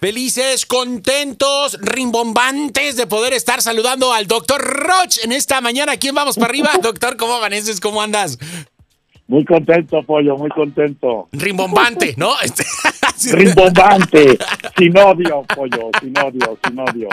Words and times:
Felices, 0.00 0.64
contentos, 0.64 1.78
rimbombantes 1.82 2.96
de 2.96 3.06
poder 3.06 3.34
estar 3.34 3.60
saludando 3.60 4.14
al 4.14 4.26
doctor 4.26 4.58
Roch 4.62 5.22
en 5.22 5.30
esta 5.30 5.60
mañana. 5.60 5.98
¿Quién 5.98 6.14
vamos 6.14 6.36
para 6.36 6.46
arriba? 6.46 6.70
doctor, 6.82 7.18
¿cómo 7.18 7.34
amaneces? 7.34 7.80
¿Cómo 7.80 8.00
andas? 8.00 8.38
Muy 9.26 9.44
contento, 9.44 10.02
Pollo, 10.02 10.38
muy 10.38 10.48
contento. 10.48 11.28
Rimbombante, 11.32 12.14
¿no? 12.16 12.32
Este, 12.42 12.64
Rimbombante, 13.36 14.38
sin 14.78 14.96
odio, 14.96 15.44
Pollo, 15.54 15.90
sin 16.00 16.18
odio, 16.18 16.58
sin 16.64 16.78
odio. 16.78 17.08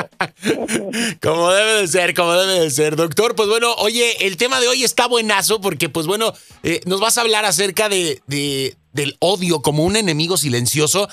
Como 1.21 1.51
debe 1.51 1.81
de 1.81 1.87
ser, 1.89 2.13
como 2.13 2.31
debe 2.31 2.61
de 2.61 2.71
ser. 2.71 2.95
Doctor, 2.95 3.35
pues 3.35 3.49
bueno, 3.49 3.73
oye, 3.79 4.25
el 4.25 4.37
tema 4.37 4.61
de 4.61 4.69
hoy 4.69 4.85
está 4.85 5.07
buenazo 5.07 5.59
porque, 5.59 5.89
pues 5.89 6.07
bueno, 6.07 6.31
eh, 6.63 6.79
nos 6.85 7.01
vas 7.01 7.17
a 7.17 7.21
hablar 7.21 7.43
acerca 7.43 7.89
de, 7.89 8.21
de, 8.27 8.77
del 8.93 9.17
odio 9.19 9.61
como 9.61 9.83
un 9.83 9.97
enemigo 9.97 10.37
silencioso. 10.37 11.09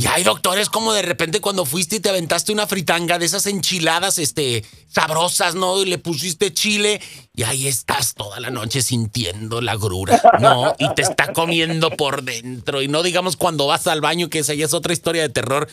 Y 0.00 0.06
ay, 0.06 0.22
doctor, 0.22 0.56
es 0.60 0.68
como 0.70 0.92
de 0.92 1.02
repente 1.02 1.40
cuando 1.40 1.64
fuiste 1.66 1.96
y 1.96 2.00
te 2.00 2.08
aventaste 2.08 2.52
una 2.52 2.68
fritanga 2.68 3.18
de 3.18 3.26
esas 3.26 3.46
enchiladas, 3.46 4.18
este, 4.20 4.64
sabrosas, 4.86 5.56
¿no? 5.56 5.82
Y 5.82 5.86
le 5.86 5.98
pusiste 5.98 6.52
chile 6.52 7.00
y 7.34 7.42
ahí 7.42 7.66
estás 7.66 8.14
toda 8.14 8.38
la 8.38 8.50
noche 8.50 8.80
sintiendo 8.80 9.60
la 9.60 9.74
grura, 9.74 10.22
¿no? 10.40 10.72
Y 10.78 10.88
te 10.94 11.02
está 11.02 11.32
comiendo 11.32 11.90
por 11.90 12.22
dentro. 12.22 12.80
Y 12.80 12.86
no 12.86 13.02
digamos 13.02 13.36
cuando 13.36 13.66
vas 13.66 13.88
al 13.88 14.00
baño, 14.00 14.30
que 14.30 14.38
esa 14.38 14.54
ya 14.54 14.66
es 14.66 14.72
otra 14.72 14.92
historia 14.92 15.22
de 15.22 15.30
terror. 15.30 15.66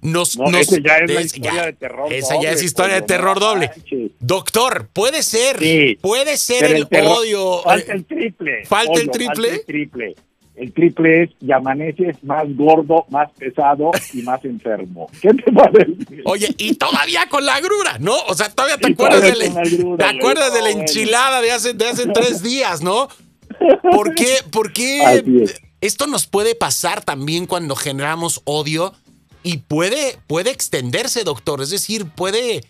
Nos, 0.00 0.36
No, 0.36 0.44
nos- 0.50 0.60
ese 0.60 0.80
ya 0.80 0.98
es 0.98 1.24
historia 1.34 1.54
ya- 1.54 1.66
de 1.66 1.72
terror 1.72 2.12
Esa 2.12 2.40
ya 2.40 2.52
es 2.52 2.62
historia 2.62 2.94
de 2.96 3.02
terror 3.02 3.40
doble. 3.40 3.68
manches. 3.74 4.12
Doctor, 4.20 4.88
puede 4.92 5.24
ser, 5.24 5.58
Sí. 5.58 5.98
puede 6.00 6.36
ser 6.36 6.66
el, 6.66 6.86
terror- 6.88 7.18
odio. 7.18 7.62
Falta 7.64 7.92
eh, 7.92 7.96
el 7.96 8.04
triple. 8.04 8.64
¿Falta 8.66 9.00
el 9.00 9.10
triple? 9.10 9.48
Falta 9.48 9.54
el 9.56 9.64
triple. 9.64 10.14
El 10.54 10.72
triple 10.72 11.24
es 11.24 11.30
y 11.40 11.50
amaneces 11.50 12.22
más 12.22 12.44
gordo, 12.56 13.06
más 13.10 13.30
pesado 13.32 13.90
y 14.12 14.22
más 14.22 14.44
enfermo. 14.44 15.08
¿Qué 15.20 15.30
te 15.30 15.50
parece? 15.50 16.22
Oye, 16.24 16.54
y 16.58 16.74
todavía 16.74 17.28
con 17.28 17.44
la 17.44 17.60
grura, 17.60 17.98
¿no? 17.98 18.14
O 18.28 18.34
sea, 18.34 18.48
todavía 18.50 18.78
te 18.78 18.90
Y 18.90 18.92
acuerdas 18.92 19.22
de 19.22 19.34
la, 19.34 19.96
te 19.96 20.04
acuerdas 20.04 20.54
de 20.54 20.62
la 20.62 20.70
enchilada 20.70 21.40
de 21.40 21.50
hace, 21.50 21.74
de 21.74 21.88
hace 21.88 22.06
tres 22.06 22.42
días, 22.42 22.82
¿no? 22.82 23.08
¿Por 23.82 24.14
qué? 24.14 24.36
¿Por 24.50 24.72
qué 24.72 25.02
Así 25.04 25.42
es. 25.42 25.60
esto 25.80 26.06
nos 26.06 26.26
puede 26.26 26.54
pasar 26.54 27.04
también 27.04 27.46
cuando 27.46 27.74
generamos 27.74 28.40
odio 28.44 28.92
y 29.42 29.58
puede, 29.58 30.18
puede 30.28 30.50
extenderse, 30.50 31.24
doctor? 31.24 31.62
Es 31.62 31.70
decir, 31.70 32.06
puede 32.06 32.62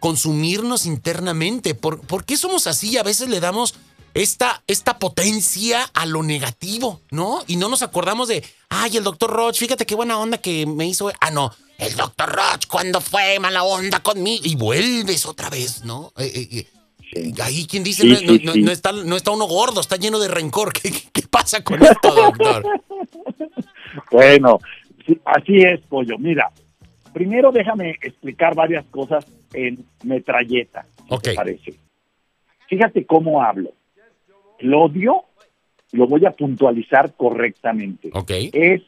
consumirnos 0.00 0.86
internamente. 0.86 1.74
¿Por, 1.74 2.00
por 2.00 2.24
qué 2.24 2.36
somos 2.38 2.66
así? 2.66 2.96
A 2.96 3.02
veces 3.02 3.28
le 3.28 3.40
damos 3.40 3.74
esta, 4.16 4.62
esta 4.66 4.98
potencia 4.98 5.82
a 5.94 6.06
lo 6.06 6.22
negativo, 6.22 7.00
¿no? 7.10 7.42
Y 7.46 7.56
no 7.56 7.68
nos 7.68 7.82
acordamos 7.82 8.28
de, 8.28 8.42
ay, 8.70 8.96
el 8.96 9.04
doctor 9.04 9.30
Roch, 9.30 9.56
fíjate 9.56 9.84
qué 9.86 9.94
buena 9.94 10.18
onda 10.18 10.38
que 10.38 10.64
me 10.66 10.86
hizo. 10.86 11.10
Ah, 11.20 11.30
no, 11.30 11.52
el 11.78 11.94
doctor 11.96 12.30
Roch, 12.30 12.66
cuando 12.66 13.00
fue 13.00 13.38
mala 13.38 13.62
onda 13.62 14.00
conmigo? 14.00 14.42
Y 14.46 14.56
vuelves 14.56 15.26
otra 15.26 15.50
vez, 15.50 15.84
¿no? 15.84 16.12
Eh, 16.16 16.32
eh, 16.34 16.66
eh, 17.12 17.32
Ahí 17.42 17.66
quien 17.66 17.84
dice, 17.84 18.02
Sí, 18.02 18.08
no, 18.08 18.16
sí, 18.16 18.40
no- 18.44 18.52
sí. 18.54 18.62
no 18.62 18.72
está, 18.72 18.92
no 18.92 19.16
está 19.16 19.30
uno 19.30 19.46
gordo, 19.46 19.80
está 19.80 19.96
lleno 19.96 20.18
de 20.18 20.28
rencor. 20.28 20.72
¿Qué, 21.12 21.22
pasa 21.30 21.62
con 21.62 21.82
esto, 21.82 22.14
doctor? 22.14 22.64
Bueno, 24.10 24.60
sí, 25.06 25.18
así 25.24 25.58
es, 25.62 25.80
Pollo. 25.88 26.18
Mira, 26.18 26.50
primero 27.14 27.50
déjame 27.50 27.90
explicar 28.02 28.54
varias 28.54 28.84
cosas 28.86 29.24
en 29.54 29.86
metralleta, 30.02 30.84
si 30.96 31.14
Ok. 31.14 31.22
te 31.22 31.34
parece. 31.34 31.74
Fíjate 32.68 33.06
cómo 33.06 33.42
hablo. 33.42 33.70
El 34.58 34.74
odio 34.74 35.24
lo 35.92 36.06
voy 36.06 36.26
a 36.26 36.30
puntualizar 36.32 37.14
correctamente. 37.14 38.10
Ok, 38.12 38.30
Es 38.52 38.82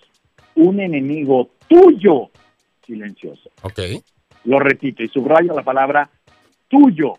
un 0.54 0.80
enemigo 0.80 1.50
tuyo 1.68 2.30
silencioso. 2.84 3.50
ok, 3.62 3.78
Lo 4.44 4.58
repito 4.58 5.02
y 5.02 5.08
subrayo 5.08 5.54
la 5.54 5.62
palabra 5.62 6.08
tuyo, 6.68 7.14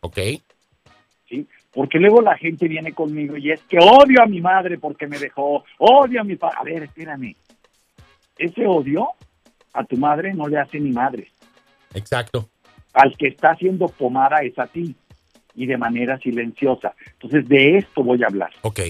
ok. 0.00 0.18
¿sí? 1.28 1.46
Porque 1.72 1.98
luego 1.98 2.20
la 2.20 2.36
gente 2.36 2.68
viene 2.68 2.92
conmigo 2.92 3.36
y 3.36 3.50
es 3.50 3.60
que 3.62 3.78
odio 3.78 4.22
a 4.22 4.26
mi 4.26 4.40
madre 4.40 4.78
porque 4.78 5.06
me 5.06 5.18
dejó, 5.18 5.64
odio 5.78 6.20
a 6.20 6.24
mi 6.24 6.36
padre. 6.36 6.56
A 6.58 6.62
ver, 6.64 6.82
espérame. 6.84 7.34
Ese 8.38 8.66
odio 8.66 9.08
a 9.72 9.84
tu 9.84 9.96
madre 9.96 10.34
no 10.34 10.46
le 10.46 10.58
hace 10.58 10.78
ni 10.78 10.90
madre. 10.90 11.28
Exacto. 11.94 12.48
Al 12.92 13.16
que 13.16 13.28
está 13.28 13.50
haciendo 13.50 13.88
pomada 13.88 14.38
es 14.42 14.56
a 14.58 14.66
ti 14.66 14.94
y 15.54 15.66
de 15.66 15.76
manera 15.76 16.18
silenciosa. 16.18 16.94
Entonces, 17.12 17.48
de 17.48 17.78
esto 17.78 18.02
voy 18.02 18.22
a 18.22 18.26
hablar. 18.26 18.50
Ok, 18.62 18.80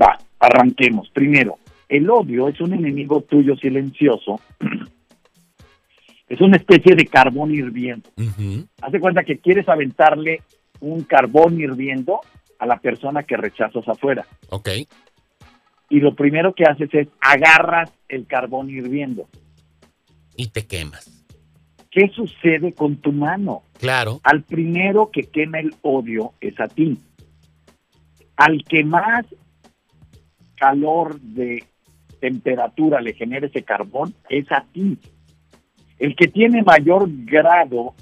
Va, 0.00 0.16
arranquemos. 0.38 1.10
Primero, 1.10 1.58
el 1.88 2.08
odio 2.08 2.48
es 2.48 2.60
un 2.60 2.72
enemigo 2.74 3.22
tuyo 3.22 3.56
silencioso. 3.56 4.40
es 6.28 6.40
una 6.40 6.56
especie 6.56 6.94
de 6.94 7.06
carbón 7.06 7.52
hirviendo. 7.52 8.08
Haz 8.80 8.92
de 8.92 9.00
cuenta 9.00 9.24
que 9.24 9.38
quieres 9.38 9.68
aventarle 9.68 10.42
un 10.80 11.02
carbón 11.02 11.58
hirviendo 11.58 12.20
a 12.58 12.66
la 12.66 12.78
persona 12.78 13.22
que 13.22 13.36
rechazas 13.36 13.88
afuera. 13.88 14.26
ok. 14.50 14.68
Y 15.90 16.00
lo 16.00 16.14
primero 16.14 16.54
que 16.54 16.64
haces 16.64 16.90
es 16.92 17.08
agarras 17.20 17.90
el 18.08 18.26
carbón 18.26 18.68
hirviendo. 18.68 19.26
Y 20.36 20.48
te 20.48 20.66
quemas. 20.66 21.24
¿Qué 21.90 22.08
sucede 22.14 22.74
con 22.74 22.96
tu 22.96 23.10
mano? 23.10 23.62
Claro. 23.78 24.20
Al 24.24 24.42
primero 24.42 25.10
que 25.10 25.24
quema 25.24 25.60
el 25.60 25.74
odio 25.82 26.32
es 26.40 26.58
a 26.60 26.68
ti. 26.68 26.98
Al 28.36 28.64
que 28.64 28.84
más 28.84 29.26
calor 30.56 31.20
de 31.20 31.64
temperatura 32.20 33.00
le 33.00 33.14
genera 33.14 33.46
ese 33.46 33.62
carbón 33.62 34.14
es 34.28 34.50
a 34.50 34.64
ti. 34.72 34.98
El 35.98 36.14
que 36.16 36.28
tiene 36.28 36.62
mayor 36.62 37.08
grado 37.24 37.94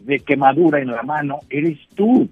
de 0.00 0.20
quemadura 0.20 0.80
en 0.80 0.88
la 0.88 1.02
mano 1.02 1.40
eres 1.48 1.78
tú. 1.94 2.28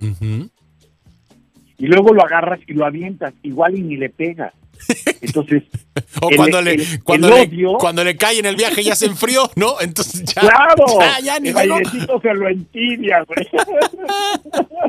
Y 1.79 1.87
luego 1.87 2.13
lo 2.13 2.23
agarras 2.23 2.61
y 2.67 2.73
lo 2.73 2.85
avientas, 2.85 3.35
igual 3.43 3.79
y 3.79 3.83
ni 3.83 3.97
le 3.97 4.09
pegas. 4.11 4.53
Entonces, 5.21 5.65
O 6.23 6.31
El- 6.31 6.37
cuando, 6.37 6.63
le, 6.63 6.75
el- 6.75 7.03
cuando, 7.05 7.29
le, 7.29 7.43
odio- 7.43 7.79
cuando 7.79 8.05
le 8.05 8.17
cae 8.17 8.39
en 8.39 8.47
el 8.47 8.57
viaje 8.57 8.83
ya 8.83 8.95
se 8.95 9.07
enfrió, 9.07 9.51
¿no? 9.57 9.81
Entonces 9.81 10.25
ya. 10.35 10.41
¡Claro! 10.41 10.85
Ya, 11.01 11.21
ya, 11.25 11.41
ni 11.41 11.49
el 11.49 11.55
modo. 11.55 11.75
airecito 11.75 12.21
se 12.21 12.35
lo 12.35 12.49
entibia, 12.49 13.25
güey. 13.25 13.47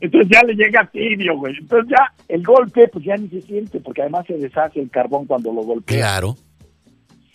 Entonces 0.00 0.28
ya 0.30 0.42
le 0.42 0.54
llega 0.54 0.88
tibio, 0.92 1.36
güey. 1.38 1.54
Entonces 1.58 1.90
ya 1.90 2.12
el 2.28 2.42
golpe, 2.42 2.88
pues 2.88 3.04
ya 3.04 3.16
ni 3.16 3.28
se 3.28 3.42
siente, 3.42 3.80
porque 3.80 4.02
además 4.02 4.26
se 4.26 4.34
deshace 4.34 4.80
el 4.80 4.90
carbón 4.90 5.26
cuando 5.26 5.52
lo 5.52 5.62
golpea. 5.62 5.98
Claro. 5.98 6.36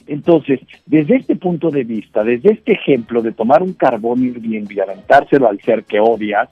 Entonces, 0.06 0.60
desde 0.86 1.16
este 1.18 1.36
punto 1.38 1.70
de 1.70 1.84
vista, 1.84 2.24
desde 2.24 2.54
este 2.54 2.74
ejemplo 2.74 3.22
de 3.22 3.32
tomar 3.32 3.64
un 3.64 3.74
carbón 3.74 4.24
hirviendo 4.24 4.74
y 4.74 4.80
aventárselo 4.80 5.48
al 5.48 5.62
ser 5.62 5.86
que 5.86 6.00
odias, 6.00 6.50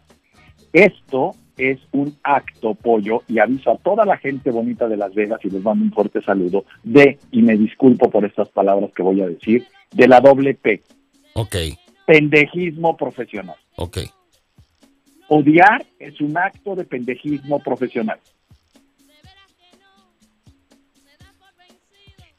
esto 0.72 1.36
es 1.70 1.80
un 1.92 2.16
acto, 2.24 2.74
pollo, 2.74 3.22
y 3.28 3.38
aviso 3.40 3.72
a 3.72 3.78
toda 3.78 4.04
la 4.06 4.18
gente 4.18 4.50
bonita 4.52 4.88
de 4.88 4.98
Las 4.98 5.14
Vegas 5.14 5.40
y 5.44 5.50
les 5.50 5.62
mando 5.62 5.86
un 5.86 5.92
fuerte 5.92 6.22
saludo 6.22 6.66
de, 6.84 7.20
y 7.32 7.42
me 7.44 7.56
disculpo 7.56 8.10
por 8.10 8.26
estas 8.26 8.50
palabras 8.50 8.90
que 8.96 9.04
voy 9.04 9.22
a 9.22 9.28
decir, 9.28 9.66
de 9.92 10.08
la 10.08 10.20
doble 10.22 10.54
P, 10.56 10.82
Ok, 11.34 11.56
pendejismo 12.08 12.98
profesional. 12.98 13.56
ok. 13.76 13.98
Odiar 15.30 15.86
es 16.00 16.20
un 16.20 16.38
acto 16.38 16.76
de 16.76 16.84
pendejismo 16.84 17.60
profesional. 17.60 18.20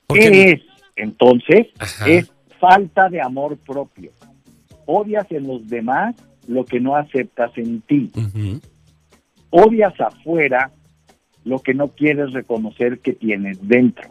Porque- 0.06 0.30
¿Qué 0.30 0.50
es? 0.52 0.60
Entonces, 0.96 1.68
Ajá. 1.78 2.06
es 2.08 2.30
falta 2.60 3.08
de 3.08 3.20
amor 3.22 3.56
propio. 3.58 4.10
Odias 4.84 5.26
en 5.30 5.46
los 5.46 5.66
demás 5.68 6.14
lo 6.46 6.64
que 6.64 6.80
no 6.80 6.96
aceptas 6.96 7.50
en 7.56 7.80
ti. 7.82 8.10
Odias 9.52 10.00
afuera 10.00 10.70
lo 11.44 11.58
que 11.58 11.74
no 11.74 11.88
quieres 11.88 12.32
reconocer 12.32 13.00
que 13.00 13.12
tienes 13.12 13.58
dentro. 13.68 14.08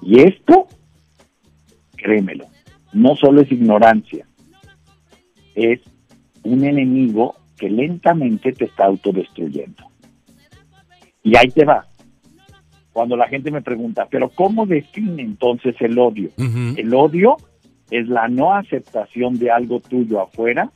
Y 0.00 0.20
esto, 0.20 0.68
créemelo, 1.96 2.46
no 2.92 3.16
solo 3.16 3.40
es 3.40 3.50
ignorancia, 3.50 4.26
es 5.56 5.80
un 6.44 6.64
enemigo 6.64 7.34
que 7.56 7.68
lentamente 7.68 8.52
te 8.52 8.66
está 8.66 8.84
autodestruyendo. 8.86 9.82
Y 11.24 11.36
ahí 11.36 11.48
te 11.48 11.64
va. 11.64 11.86
Cuando 12.92 13.16
la 13.16 13.26
gente 13.26 13.50
me 13.50 13.62
pregunta, 13.62 14.06
pero 14.08 14.28
¿cómo 14.28 14.66
define 14.66 15.22
entonces 15.22 15.74
el 15.80 15.98
odio? 15.98 16.30
El 16.76 16.94
odio 16.94 17.36
es 17.90 18.06
la 18.08 18.28
no 18.28 18.54
aceptación 18.54 19.36
de 19.38 19.50
algo 19.50 19.80
tuyo 19.80 20.20
afuera 20.20 20.70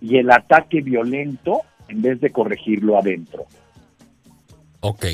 y 0.00 0.16
el 0.18 0.30
ataque 0.30 0.80
violento 0.80 1.62
en 1.88 2.02
vez 2.02 2.20
de 2.20 2.30
corregirlo 2.30 2.98
adentro. 2.98 3.46
Ok. 4.80 5.06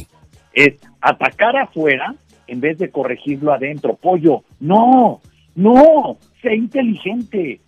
Es 0.53 0.75
atacar 1.01 1.57
afuera 1.57 2.15
en 2.47 2.61
vez 2.61 2.79
de 2.79 2.91
corregirlo 2.91 3.53
adentro. 3.53 3.95
Pollo, 3.95 4.45
no, 4.61 5.21
no, 5.55 6.19
sé 6.43 6.55
inteligente. 6.55 7.61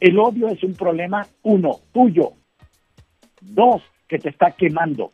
El 0.00 0.18
odio 0.18 0.48
es 0.48 0.62
un 0.64 0.74
problema, 0.74 1.26
uno, 1.42 1.78
tuyo. 1.92 2.32
Dos, 3.40 3.82
que 4.08 4.18
te 4.18 4.30
está 4.30 4.50
quemando. 4.50 5.12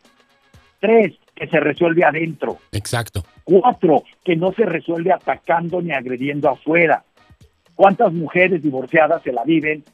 Tres, 0.80 1.14
que 1.34 1.46
se 1.46 1.60
resuelve 1.60 2.04
adentro. 2.04 2.58
Exacto. 2.72 3.24
Cuatro, 3.44 4.04
que 4.24 4.36
no 4.36 4.52
se 4.52 4.64
resuelve 4.64 5.12
atacando 5.12 5.82
ni 5.82 5.92
agrediendo 5.92 6.48
afuera. 6.48 7.04
¿Cuántas 7.74 8.12
mujeres 8.12 8.62
divorciadas 8.62 9.22
se 9.22 9.32
la 9.32 9.44
viven 9.44 9.84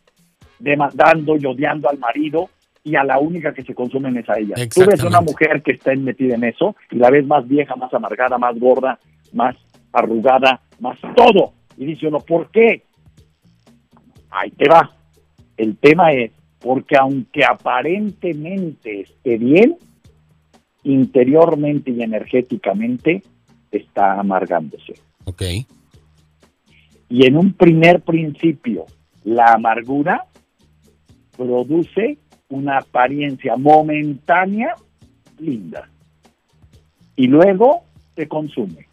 demandando 0.59 1.37
y 1.37 1.47
odiando 1.47 1.89
al 1.89 1.99
marido 1.99 2.51
y 2.83 2.97
a 2.97 3.05
la 3.05 3.19
única 3.19 3.55
que 3.55 3.63
se 3.63 3.75
consumen 3.75 4.17
es 4.17 4.29
a 4.29 4.39
ella? 4.39 4.55
Tú 4.75 4.85
ves 4.87 5.03
una 5.03 5.21
mujer 5.21 5.63
que 5.63 5.73
está 5.73 5.95
metida 5.95 6.35
en 6.35 6.45
eso 6.45 6.77
y 6.91 6.97
la 6.97 7.11
ves 7.11 7.27
más 7.27 7.47
vieja, 7.49 7.77
más 7.77 7.93
amargada, 7.95 8.39
más 8.39 8.59
gorda, 8.59 8.99
más 9.33 9.57
arrugada, 9.93 10.61
más 10.81 10.99
todo. 11.17 11.53
Y 11.77 11.87
dice 11.87 12.07
uno, 12.07 12.21
¿por 12.21 12.51
qué? 12.51 12.83
Ahí 14.31 14.51
te 14.51 14.69
va. 14.69 14.91
El 15.57 15.77
tema 15.77 16.13
es, 16.13 16.33
porque 16.61 16.97
aunque 16.97 17.45
aparentemente 17.45 19.03
esté 19.03 19.39
bien, 19.39 19.77
interiormente 20.83 21.91
y 21.91 22.03
energéticamente 22.03 23.23
está 23.71 24.19
amargándose. 24.21 24.95
Ok. 25.25 25.43
Y 27.09 27.27
en 27.27 27.37
un 27.37 27.53
primer 27.53 28.01
principio, 28.03 28.87
la 29.25 29.53
amargura 29.53 30.27
produce 31.37 32.19
una 32.49 32.79
apariencia 32.79 33.57
momentánea 33.57 34.75
linda. 35.39 35.89
Y 37.17 37.27
luego 37.27 37.83
se 38.15 38.29
consume. 38.29 38.87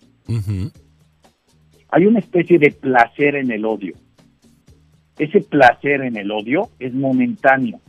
Hay 1.90 2.06
una 2.06 2.20
especie 2.20 2.58
de 2.58 2.72
placer 2.72 3.36
en 3.36 3.52
el 3.52 3.66
odio. 3.66 3.96
Ese 5.18 5.42
placer 5.42 6.02
en 6.02 6.18
el 6.18 6.32
odio 6.32 6.70
es 6.80 6.94
momentáneo. 6.94 7.80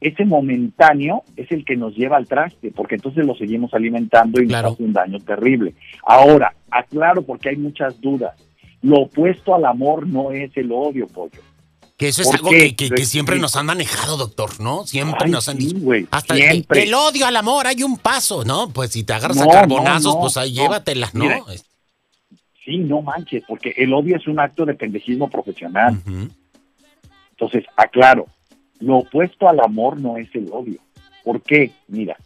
Ese 0.00 0.24
momentáneo 0.24 1.24
es 1.36 1.50
el 1.50 1.64
que 1.64 1.76
nos 1.76 1.96
lleva 1.96 2.16
al 2.16 2.28
traste, 2.28 2.70
porque 2.70 2.94
entonces 2.94 3.26
lo 3.26 3.34
seguimos 3.34 3.74
alimentando 3.74 4.40
y 4.40 4.46
nos 4.46 4.64
hace 4.64 4.84
un 4.84 4.92
daño 4.92 5.18
terrible. 5.20 5.74
Ahora, 6.06 6.54
aclaro 6.70 7.22
porque 7.22 7.48
hay 7.48 7.56
muchas 7.56 8.00
dudas. 8.00 8.34
Lo 8.82 9.02
opuesto 9.02 9.54
al 9.54 9.64
amor 9.64 10.06
no 10.06 10.30
es 10.30 10.56
el 10.56 10.70
odio, 10.70 11.08
pollo. 11.08 11.40
Que 11.96 12.08
eso 12.08 12.22
es 12.22 12.34
algo 12.34 12.50
que, 12.50 13.06
siempre 13.06 13.38
nos 13.38 13.56
han 13.56 13.66
manejado, 13.66 14.18
doctor, 14.18 14.60
¿no? 14.60 14.86
Siempre 14.86 15.30
nos 15.30 15.48
han 15.48 15.56
dicho. 15.56 15.78
hasta 16.10 16.34
siempre. 16.34 16.82
El, 16.82 16.92
odio 16.92 17.26
al 17.26 17.36
amor, 17.36 17.66
hay 17.66 17.82
un 17.82 17.96
paso, 17.96 18.44
¿no? 18.44 18.68
Pues 18.68 18.92
si 18.92 19.02
te 19.02 19.14
agarras 19.14 19.40
a 19.40 19.46
carbonazos, 19.46 20.16
pues 20.16 20.36
ahí 20.36 20.52
llévatelas, 20.52 21.14
¿no? 21.14 21.24
sí, 22.66 22.78
no 22.78 23.00
manches, 23.00 23.44
porque 23.46 23.72
el 23.76 23.94
odio 23.94 24.16
es 24.16 24.26
un 24.26 24.40
acto 24.40 24.66
de 24.66 24.74
pendejismo 24.74 25.30
profesional. 25.30 25.96
Entonces, 27.30 27.64
aclaro, 27.76 28.26
lo 28.80 28.98
opuesto 28.98 29.48
al 29.48 29.60
amor 29.60 29.98
no 29.98 30.18
es 30.18 30.28
el 30.34 30.48
odio. 30.52 30.80
¿Por 31.24 31.40
qué? 31.42 31.70
Mira, 31.88 32.16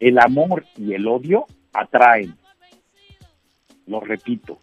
el 0.00 0.18
amor 0.18 0.64
y 0.76 0.94
el 0.94 1.06
odio 1.06 1.46
atraen. 1.72 2.34
Lo 3.86 4.00
repito. 4.00 4.58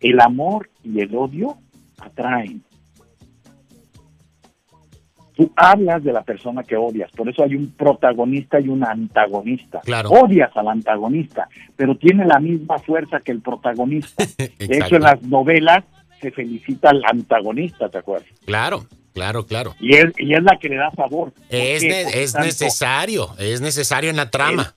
El 0.00 0.20
amor 0.20 0.70
y 0.82 1.00
el 1.00 1.14
odio 1.14 1.58
atraen. 1.98 2.65
Tú 5.36 5.52
hablas 5.54 6.02
de 6.02 6.14
la 6.14 6.22
persona 6.22 6.62
que 6.62 6.76
odias, 6.76 7.10
por 7.12 7.28
eso 7.28 7.44
hay 7.44 7.54
un 7.54 7.70
protagonista 7.72 8.58
y 8.58 8.68
un 8.68 8.82
antagonista. 8.82 9.80
Claro. 9.84 10.08
Odias 10.08 10.50
al 10.56 10.68
antagonista, 10.68 11.46
pero 11.76 11.94
tiene 11.94 12.24
la 12.24 12.40
misma 12.40 12.78
fuerza 12.78 13.20
que 13.20 13.32
el 13.32 13.42
protagonista. 13.42 14.24
de 14.38 14.78
hecho, 14.78 14.96
en 14.96 15.02
las 15.02 15.22
novelas 15.22 15.84
se 16.22 16.30
felicita 16.30 16.88
al 16.88 17.02
antagonista, 17.04 17.90
¿te 17.90 17.98
acuerdas? 17.98 18.28
Claro. 18.46 18.86
Claro, 19.12 19.46
claro. 19.46 19.74
Y 19.80 19.94
es, 19.94 20.12
y 20.18 20.34
es 20.34 20.42
la 20.42 20.58
que 20.58 20.68
le 20.68 20.76
da 20.76 20.90
favor. 20.90 21.32
Es, 21.48 21.82
es 21.82 22.34
necesario, 22.34 23.30
es 23.38 23.62
necesario 23.62 24.10
en 24.10 24.16
la 24.16 24.30
trama. 24.30 24.74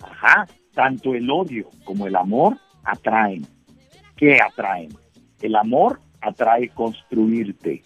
ajá, 0.00 0.48
tanto 0.74 1.14
el 1.14 1.30
odio 1.30 1.70
como 1.84 2.08
el 2.08 2.16
amor 2.16 2.56
atraen. 2.82 3.46
¿Qué 4.16 4.38
atraen? 4.40 4.88
El 5.40 5.54
amor 5.54 6.00
atrae 6.20 6.70
construirte. 6.70 7.82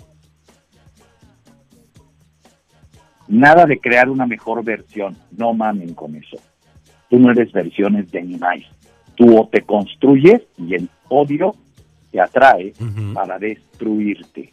Nada 3.28 3.67
de 3.67 3.78
crear 3.78 4.08
una 4.08 4.26
mejor 4.26 4.64
versión. 4.64 5.17
No 5.37 5.52
mamen 5.52 5.94
con 5.94 6.14
eso. 6.17 6.37
Tú 7.08 7.19
no 7.19 7.31
eres 7.31 7.52
versiones 7.52 8.11
de 8.11 8.19
animales. 8.19 8.67
Tú 9.14 9.38
o 9.38 9.49
te 9.49 9.62
construyes 9.62 10.43
y 10.58 10.75
el 10.75 10.88
odio 11.08 11.55
te 12.11 12.20
atrae 12.20 12.73
para 13.14 13.38
destruirte. 13.38 14.52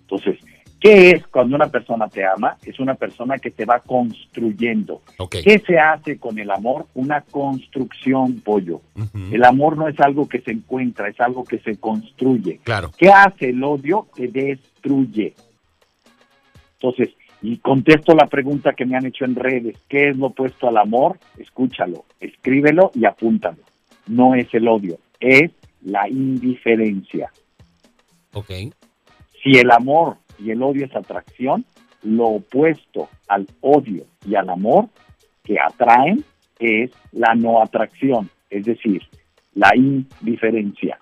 Entonces, 0.00 0.38
¿qué 0.80 1.10
es 1.10 1.26
cuando 1.26 1.56
una 1.56 1.66
persona 1.66 2.08
te 2.08 2.24
ama? 2.24 2.56
Es 2.64 2.78
una 2.78 2.94
persona 2.94 3.38
que 3.38 3.50
te 3.50 3.64
va 3.64 3.80
construyendo. 3.80 5.02
¿Qué 5.30 5.62
se 5.66 5.78
hace 5.78 6.18
con 6.18 6.38
el 6.38 6.50
amor? 6.50 6.86
Una 6.94 7.22
construcción, 7.22 8.40
pollo. 8.40 8.80
El 9.30 9.44
amor 9.44 9.76
no 9.76 9.88
es 9.88 9.98
algo 10.00 10.28
que 10.28 10.40
se 10.40 10.52
encuentra, 10.52 11.08
es 11.08 11.20
algo 11.20 11.44
que 11.44 11.58
se 11.58 11.76
construye. 11.76 12.60
Claro. 12.62 12.92
¿Qué 12.96 13.10
hace 13.10 13.50
el 13.50 13.62
odio? 13.62 14.06
Te 14.14 14.28
destruye. 14.28 15.34
Entonces, 16.80 17.14
y 17.42 17.58
contesto 17.58 18.14
la 18.14 18.26
pregunta 18.26 18.72
que 18.72 18.86
me 18.86 18.96
han 18.96 19.06
hecho 19.06 19.24
en 19.24 19.34
redes, 19.34 19.76
¿qué 19.88 20.08
es 20.08 20.16
lo 20.16 20.26
opuesto 20.26 20.68
al 20.68 20.78
amor? 20.78 21.18
Escúchalo, 21.38 22.04
escríbelo 22.20 22.90
y 22.94 23.04
apúntalo. 23.04 23.58
No 24.06 24.34
es 24.34 24.52
el 24.54 24.68
odio, 24.68 24.98
es 25.20 25.50
la 25.82 26.08
indiferencia. 26.08 27.30
Ok. 28.32 28.50
Si 29.42 29.58
el 29.58 29.70
amor 29.70 30.16
y 30.38 30.50
el 30.50 30.62
odio 30.62 30.86
es 30.86 30.96
atracción, 30.96 31.64
lo 32.02 32.26
opuesto 32.26 33.08
al 33.28 33.46
odio 33.60 34.04
y 34.26 34.34
al 34.34 34.48
amor 34.48 34.88
que 35.44 35.58
atraen 35.60 36.24
es 36.58 36.90
la 37.12 37.34
no 37.34 37.62
atracción, 37.62 38.30
es 38.50 38.64
decir, 38.64 39.02
la 39.54 39.70
indiferencia, 39.74 40.98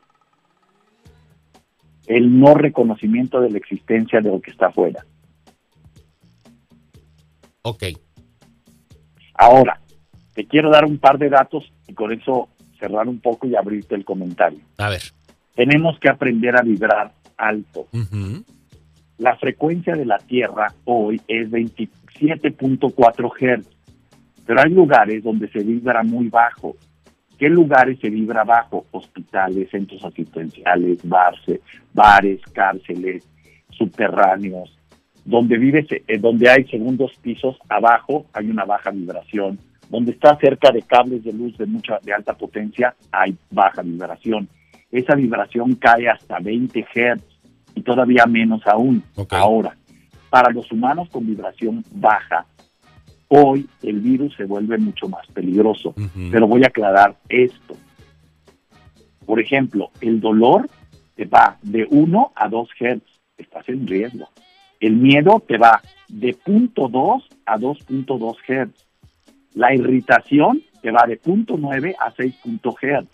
el 2.06 2.38
no 2.38 2.55
reconocimiento 2.55 3.41
de 3.41 3.50
la 3.50 3.59
existencia 3.59 4.20
de 4.20 4.31
lo 4.31 4.41
que 4.41 4.50
está 4.50 4.67
afuera. 4.67 5.05
Ok. 7.67 7.85
Ahora, 9.35 9.81
te 10.35 10.47
quiero 10.47 10.71
dar 10.71 10.85
un 10.85 10.99
par 10.99 11.19
de 11.19 11.31
datos 11.31 11.73
y 11.89 11.95
con 11.95 12.13
eso 12.13 12.51
cerrar 12.79 13.09
un 13.09 13.21
poco 13.21 13.47
y 13.47 13.57
abrirte 13.57 13.95
el 13.95 14.05
comentario. 14.05 14.61
A 14.79 14.91
ver. 14.91 15.03
Tenemos 15.55 15.99
que 15.99 16.11
aprender 16.11 16.57
a 16.57 16.63
vibrar 16.63 17.13
alto. 17.37 17.89
La 19.17 19.37
frecuencia 19.37 19.95
de 19.95 20.05
la 20.05 20.19
Tierra 20.19 20.75
hoy 20.85 21.21
es 21.27 21.51
27.4 21.51 23.33
Hz, 23.33 23.67
pero 24.44 24.61
hay 24.61 24.71
lugares 24.71 25.25
donde 25.25 25.49
se 25.49 25.61
vibra 25.61 26.03
muy 26.03 26.29
bajo. 26.29 26.77
¿Qué 27.39 27.49
lugares 27.49 27.99
se 28.01 28.11
vibra 28.11 28.44
bajo? 28.44 28.85
Hospitales, 28.91 29.71
centros 29.71 30.05
asistenciales, 30.05 30.99
barse, 31.03 31.61
bares, 31.94 32.41
cárceles, 32.53 33.27
subterráneos. 33.71 34.77
Donde 35.25 35.59
vive, 35.59 35.87
eh, 35.89 36.19
donde 36.19 36.51
hay 36.51 36.65
segundos 36.67 37.13
pisos 37.23 37.57
abajo 37.69 38.27
hay 38.33 38.51
una 38.51 38.65
baja 38.65 38.91
vibración. 38.91 39.59
Donde 39.89 40.13
está 40.13 40.37
cerca 40.39 40.71
de 40.71 40.83
cables 40.83 41.25
de 41.25 41.33
luz 41.33 41.57
de 41.59 41.67
mucha 41.67 41.99
de 42.03 42.13
alta 42.13 42.35
potencia 42.35 42.95
hay 43.13 43.37
baja 43.51 43.83
vibración 43.83 44.49
esa 44.95 45.17
vibración 45.17 45.75
cae 45.75 46.09
hasta 46.09 46.39
20 46.39 46.87
Hz 46.95 47.23
y 47.75 47.83
todavía 47.83 48.27
menos 48.27 48.65
aún. 48.65 49.03
Ahora, 49.31 49.77
para 50.31 50.53
los 50.53 50.71
humanos 50.71 51.09
con 51.11 51.27
vibración 51.27 51.85
baja, 51.91 52.47
hoy 53.27 53.69
el 53.83 54.01
virus 54.01 54.37
se 54.37 54.45
vuelve 54.45 54.79
mucho 54.79 55.09
más 55.09 55.27
peligroso. 55.29 55.95
Pero 56.31 56.47
voy 56.47 56.63
a 56.63 56.69
aclarar 56.69 57.17
esto. 57.29 57.75
Por 59.27 59.41
ejemplo, 59.41 59.91
el 60.01 60.21
dolor 60.21 60.71
te 61.17 61.25
va 61.25 61.59
de 61.63 61.89
1 61.91 62.33
a 62.37 62.49
2 62.49 62.69
Hz, 62.79 63.03
estás 63.37 63.69
en 63.69 63.89
riesgo. 63.89 64.29
El 64.81 64.97
miedo 64.97 65.43
te 65.47 65.59
va 65.59 65.81
de 66.09 66.35
0.2 66.35 67.23
a 67.47 67.57
2.2 67.57 68.37
Hz. 68.47 68.87
La 69.55 69.75
irritación 69.75 70.63
te 70.83 70.91
va 70.91 71.05
de 71.07 71.21
0.9 71.21 71.95
a 71.99 72.11
6 72.11 72.35
Hz. 72.45 73.09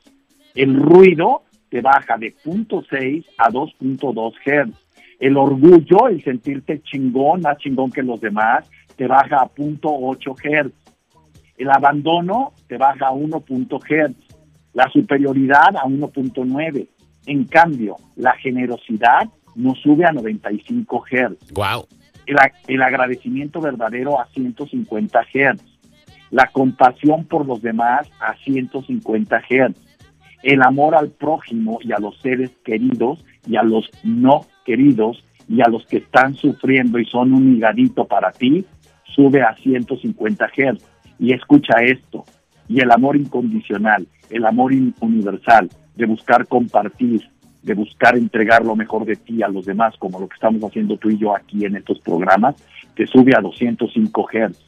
El 0.55 0.77
ruido 0.77 1.43
te 1.69 1.81
baja 1.81 2.17
de 2.19 2.35
0.6 2.35 3.25
a 3.39 3.51
2.2 3.51 4.35
Hz. 4.45 4.75
El 5.21 5.37
orgullo, 5.37 6.09
el 6.09 6.23
sentirte 6.25 6.81
chingón, 6.83 7.43
más 7.43 7.59
chingón 7.59 7.91
que 7.91 8.03
los 8.03 8.21
demás, 8.21 8.69
te 8.97 9.07
baja 9.07 9.37
a 9.37 9.49
0.8 9.49 10.35
Hz. 10.35 10.73
El 11.59 11.71
abandono 11.71 12.53
te 12.69 12.79
baja 12.79 13.09
a 13.09 13.13
1. 13.13 13.45
Hz. 13.47 14.17
La 14.73 14.89
superioridad 14.91 15.77
a 15.77 15.85
1.9. 15.85 16.89
En 17.27 17.45
cambio, 17.45 17.97
la 18.17 18.33
generosidad 18.37 19.29
nos 19.55 19.79
sube 19.81 20.05
a 20.05 20.13
95 20.13 21.05
Hz. 21.11 21.53
Wow. 21.53 21.87
El, 22.27 22.37
el 22.69 22.83
agradecimiento 22.83 23.61
verdadero 23.61 24.21
a 24.21 24.27
150 24.27 25.21
Hz. 25.23 25.63
La 26.31 26.47
compasión 26.47 27.25
por 27.25 27.47
los 27.47 27.61
demás 27.61 28.09
a 28.21 28.35
150 28.37 29.41
Hz 29.41 29.91
el 30.43 30.63
amor 30.63 30.95
al 30.95 31.11
prójimo 31.11 31.79
y 31.83 31.93
a 31.93 31.99
los 31.99 32.19
seres 32.21 32.51
queridos 32.65 33.25
y 33.47 33.57
a 33.57 33.63
los 33.63 33.91
no 34.05 34.47
queridos 34.65 35.23
y 35.49 35.61
a 35.63 35.69
los 35.69 35.85
que 35.87 35.99
están 35.99 36.35
sufriendo 36.35 36.99
y 36.99 37.05
son 37.07 37.33
un 37.33 37.57
higadito 37.57 38.07
para 38.07 38.31
ti, 38.31 38.65
sube 39.05 39.43
a 39.43 39.55
150 39.57 40.47
Hz. 40.47 40.85
Y 41.19 41.35
escucha 41.35 41.75
esto, 41.83 42.25
y 42.69 42.81
el 42.81 42.91
amor 42.91 43.17
incondicional, 43.17 44.07
el 44.31 44.47
amor 44.47 44.73
universal, 45.01 45.69
de 45.97 46.07
buscar 46.07 46.47
compartir, 46.47 47.29
de 47.63 47.75
buscar 47.75 48.17
entregar 48.17 48.65
lo 48.65 48.75
mejor 48.75 49.05
de 49.05 49.17
ti 49.17 49.43
a 49.43 49.49
los 49.49 49.67
demás, 49.67 49.95
como 49.99 50.19
lo 50.19 50.29
que 50.29 50.35
estamos 50.35 50.63
haciendo 50.63 50.97
tú 50.97 51.11
y 51.11 51.19
yo 51.19 51.37
aquí 51.37 51.65
en 51.65 51.77
estos 51.77 51.99
programas, 52.01 52.57
te 52.95 53.07
sube 53.07 53.33
a 53.37 53.41
205 53.41 54.29
Hz. 54.33 54.59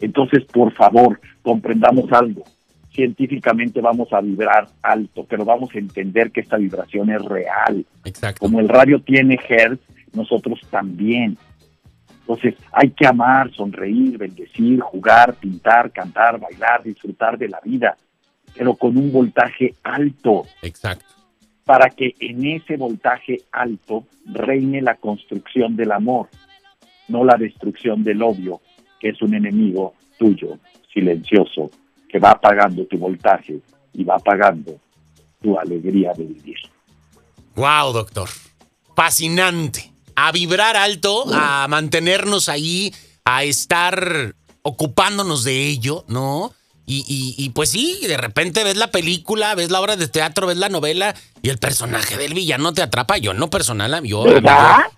Entonces, 0.00 0.44
por 0.44 0.72
favor, 0.72 1.20
comprendamos 1.42 2.10
algo. 2.12 2.44
Científicamente 2.92 3.80
vamos 3.80 4.12
a 4.12 4.20
vibrar 4.20 4.68
alto, 4.82 5.24
pero 5.28 5.44
vamos 5.44 5.70
a 5.74 5.78
entender 5.78 6.30
que 6.30 6.40
esta 6.40 6.56
vibración 6.56 7.10
es 7.10 7.22
real. 7.24 7.84
Exacto. 8.04 8.40
Como 8.40 8.60
el 8.60 8.68
radio 8.68 9.00
tiene 9.00 9.38
Hertz, 9.48 9.80
nosotros 10.14 10.60
también. 10.70 11.36
Entonces, 12.20 12.54
hay 12.72 12.90
que 12.90 13.06
amar, 13.06 13.50
sonreír, 13.52 14.18
bendecir, 14.18 14.80
jugar, 14.80 15.34
pintar, 15.34 15.90
cantar, 15.92 16.38
bailar, 16.38 16.82
disfrutar 16.82 17.38
de 17.38 17.48
la 17.48 17.60
vida, 17.60 17.96
pero 18.56 18.74
con 18.74 18.96
un 18.96 19.12
voltaje 19.12 19.74
alto. 19.82 20.42
Exacto. 20.62 21.17
Para 21.68 21.90
que 21.90 22.14
en 22.18 22.46
ese 22.46 22.78
voltaje 22.78 23.42
alto 23.52 24.06
reine 24.24 24.80
la 24.80 24.94
construcción 24.94 25.76
del 25.76 25.92
amor, 25.92 26.30
no 27.08 27.24
la 27.24 27.36
destrucción 27.36 28.02
del 28.04 28.22
odio, 28.22 28.62
que 28.98 29.10
es 29.10 29.20
un 29.20 29.34
enemigo 29.34 29.92
tuyo, 30.18 30.58
silencioso, 30.90 31.70
que 32.08 32.18
va 32.18 32.30
apagando 32.30 32.86
tu 32.86 32.96
voltaje 32.96 33.60
y 33.92 34.02
va 34.02 34.14
apagando 34.14 34.80
tu 35.42 35.58
alegría 35.58 36.14
de 36.16 36.24
vivir. 36.24 36.56
Wow, 37.54 37.92
doctor. 37.92 38.30
Fascinante. 38.96 39.92
A 40.16 40.32
vibrar 40.32 40.74
alto, 40.74 41.26
a 41.34 41.68
mantenernos 41.68 42.48
ahí, 42.48 42.94
a 43.26 43.44
estar 43.44 44.34
ocupándonos 44.62 45.44
de 45.44 45.68
ello, 45.68 46.06
¿no? 46.08 46.54
Y, 46.90 47.34
y, 47.36 47.50
pues 47.50 47.68
sí, 47.68 47.98
de 48.00 48.16
repente 48.16 48.64
ves 48.64 48.78
la 48.78 48.90
película, 48.90 49.54
ves 49.54 49.70
la 49.70 49.78
obra 49.78 49.96
de 49.96 50.08
teatro, 50.08 50.46
ves 50.46 50.56
la 50.56 50.70
novela 50.70 51.14
y 51.42 51.50
el 51.50 51.58
personaje 51.58 52.16
del 52.16 52.32
villano 52.32 52.72
te 52.72 52.80
atrapa. 52.80 53.18
Yo 53.18 53.34
no 53.34 53.50
personal, 53.50 54.02
yo, 54.04 54.24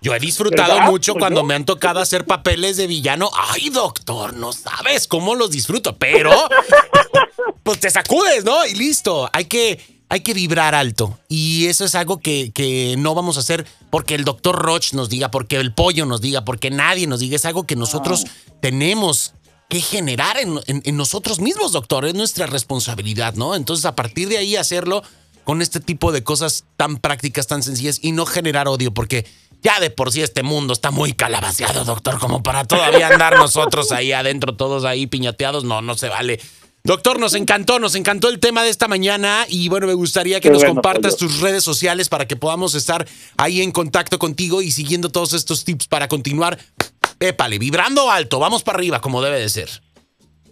yo, 0.00 0.14
he 0.14 0.20
disfrutado 0.20 0.78
mucho 0.82 1.14
pues 1.14 1.20
cuando 1.20 1.42
me 1.42 1.54
han 1.54 1.64
tocado 1.64 1.98
hacer 1.98 2.26
papeles 2.26 2.76
de 2.76 2.86
villano. 2.86 3.28
Ay, 3.34 3.70
doctor, 3.70 4.34
no 4.34 4.52
sabes 4.52 5.08
cómo 5.08 5.34
los 5.34 5.50
disfruto, 5.50 5.96
pero 5.96 6.30
pues 7.64 7.80
te 7.80 7.90
sacudes, 7.90 8.44
¿no? 8.44 8.64
Y 8.66 8.74
listo. 8.76 9.28
Hay 9.32 9.46
que, 9.46 9.80
hay 10.08 10.20
que 10.20 10.32
vibrar 10.32 10.76
alto. 10.76 11.18
Y 11.28 11.66
eso 11.66 11.84
es 11.84 11.96
algo 11.96 12.18
que, 12.18 12.52
que 12.52 12.94
no 12.98 13.16
vamos 13.16 13.36
a 13.36 13.40
hacer 13.40 13.66
porque 13.90 14.14
el 14.14 14.22
doctor 14.22 14.54
Roch 14.54 14.92
nos 14.92 15.08
diga, 15.08 15.32
porque 15.32 15.56
el 15.56 15.74
pollo 15.74 16.06
nos 16.06 16.20
diga, 16.20 16.44
porque 16.44 16.70
nadie 16.70 17.08
nos 17.08 17.18
diga. 17.18 17.34
Es 17.34 17.46
algo 17.46 17.64
que 17.64 17.74
nosotros 17.74 18.26
tenemos 18.60 19.34
que 19.70 19.80
generar 19.80 20.36
en, 20.36 20.96
nosotros 20.96 21.40
mismos, 21.40 21.72
doctor. 21.72 22.04
Es 22.04 22.14
nuestra 22.14 22.46
responsabilidad, 22.46 23.34
¿no? 23.34 23.54
Entonces, 23.54 23.86
a 23.86 23.94
partir 23.94 24.28
de 24.28 24.36
ahí, 24.36 24.56
hacerlo 24.56 25.02
con 25.44 25.62
este 25.62 25.80
tipo 25.80 26.12
de 26.12 26.22
cosas 26.22 26.64
tan 26.76 26.98
prácticas, 26.98 27.46
tan 27.46 27.62
sencillas 27.62 28.00
y 28.02 28.12
no 28.12 28.26
generar 28.26 28.68
odio, 28.68 28.92
porque 28.92 29.24
ya 29.62 29.78
de 29.80 29.90
por 29.90 30.12
sí 30.12 30.22
este 30.22 30.42
mundo 30.42 30.72
está 30.72 30.90
muy 30.90 31.12
calabaceado, 31.12 31.84
doctor, 31.84 32.18
como 32.18 32.42
para 32.42 32.64
todavía 32.64 33.08
andar 33.08 33.36
nosotros 33.36 33.92
ahí 33.92 34.12
adentro, 34.12 34.56
todos 34.56 34.84
ahí 34.84 35.06
piñateados. 35.06 35.62
No, 35.64 35.80
no 35.80 35.96
se 35.96 36.08
vale. 36.08 36.40
Doctor, 36.82 37.20
nos 37.20 37.34
encantó, 37.34 37.78
nos 37.78 37.94
encantó 37.94 38.28
el 38.28 38.40
tema 38.40 38.64
de 38.64 38.70
esta 38.70 38.88
mañana 38.88 39.46
y 39.48 39.68
bueno, 39.68 39.86
me 39.86 39.94
gustaría 39.94 40.40
que 40.40 40.50
nos 40.50 40.64
compartas 40.64 41.16
tus 41.16 41.40
redes 41.40 41.62
sociales 41.62 42.08
para 42.08 42.26
que 42.26 42.36
podamos 42.36 42.74
estar 42.74 43.06
ahí 43.36 43.60
en 43.62 43.70
contacto 43.70 44.18
contigo 44.18 44.62
y 44.62 44.72
siguiendo 44.72 45.10
todos 45.10 45.34
estos 45.34 45.64
tips 45.64 45.86
para 45.86 46.08
continuar 46.08 46.58
épale, 47.20 47.58
vibrando 47.58 48.10
alto, 48.10 48.38
vamos 48.38 48.62
para 48.62 48.78
arriba 48.78 49.00
como 49.00 49.22
debe 49.22 49.38
de 49.38 49.48
ser. 49.48 49.68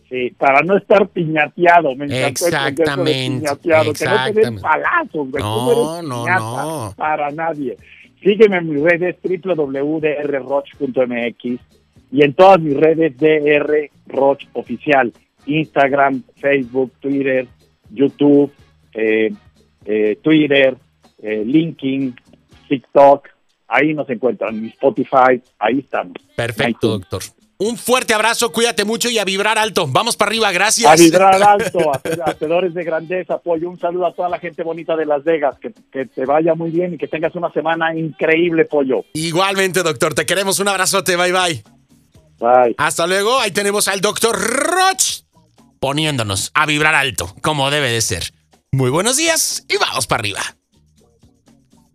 Sí, 0.08 0.30
para 0.38 0.62
no 0.62 0.76
estar 0.78 1.06
piñateado, 1.08 1.94
me 1.94 2.06
encantó 2.06 2.46
Exactamente. 2.46 3.37
exactamente. 3.44 3.98
Que 3.98 4.06
no 4.06 4.25
te 4.25 4.40
den 4.40 4.58
palazos, 4.60 5.28
No, 5.38 6.02
no, 6.02 6.26
no. 6.26 6.94
Para 6.96 7.30
nadie. 7.30 7.76
Sígueme 8.22 8.56
en 8.56 8.70
mis 8.70 8.82
redes 8.82 9.16
www.drroch.mx 9.22 10.08
y 12.10 12.22
en 12.25 12.32
todas 12.32 12.58
mis 12.60 12.75
redes 12.75 13.14
drroch 14.06 14.40
oficial. 14.54 15.12
Instagram, 15.46 16.22
Facebook, 16.37 16.92
Twitter, 17.00 17.46
YouTube, 17.90 18.50
eh, 18.94 19.30
eh, 19.84 20.18
Twitter, 20.22 20.76
eh, 21.22 21.42
LinkedIn, 21.44 22.14
TikTok, 22.68 23.28
ahí 23.68 23.94
nos 23.94 24.08
encuentran, 24.10 24.56
en 24.56 24.66
Spotify, 24.66 25.40
ahí 25.58 25.80
estamos. 25.80 26.14
Perfecto, 26.34 26.88
doctor. 26.88 27.22
Un 27.60 27.76
fuerte 27.76 28.14
abrazo, 28.14 28.52
cuídate 28.52 28.84
mucho 28.84 29.10
y 29.10 29.18
a 29.18 29.25
vibrar 29.25 29.58
alto. 29.58 29.88
Vamos 29.88 30.16
para 30.16 30.28
arriba, 30.28 30.52
gracias. 30.52 30.88
A 30.88 30.94
vibrar 30.94 31.42
alto, 31.42 31.90
hacedores 32.25 32.72
de 32.72 32.84
grandeza, 32.84 33.34
apoyo. 33.34 33.68
Un 33.68 33.80
saludo 33.80 34.06
a 34.06 34.14
toda 34.14 34.28
la 34.28 34.38
gente 34.38 34.62
bonita 34.62 34.94
de 34.94 35.04
Las 35.04 35.25
Vegas. 35.25 35.56
Que, 35.60 35.72
que, 35.90 36.06
te 36.06 36.25
vaya 36.25 36.54
muy 36.54 36.70
bien 36.70 36.94
y 36.94 36.98
que 36.98 37.08
tengas 37.08 37.34
una 37.34 37.50
semana 37.50 37.96
increíble, 37.96 38.64
pollo. 38.64 39.04
Igualmente, 39.12 39.82
doctor. 39.82 40.14
Te 40.14 40.25
queremos. 40.25 40.60
Un 40.60 40.68
abrazote. 40.68 41.16
Bye, 41.16 41.32
bye. 41.32 41.64
Bye. 42.38 42.76
Hasta 42.78 43.08
luego. 43.08 43.40
Ahí 43.40 43.50
tenemos 43.50 43.88
al 43.88 44.00
doctor 44.00 44.38
Roch 44.38 45.25
poniéndonos 45.80 46.52
a 46.54 46.64
vibrar 46.64 46.94
alto, 46.94 47.34
como 47.42 47.70
debe 47.70 47.90
de 47.90 48.00
ser. 48.00 48.32
Muy 48.70 48.90
buenos 48.90 49.16
días 49.16 49.64
y 49.68 49.78
vamos 49.78 50.06
para 50.06 50.20
arriba. 50.20 50.58